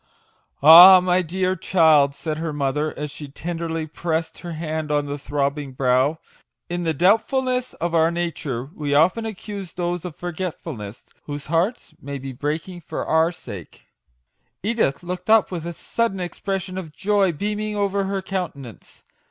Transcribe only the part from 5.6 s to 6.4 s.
brow,"